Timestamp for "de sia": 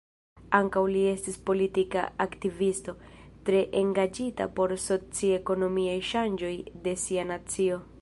6.89-7.33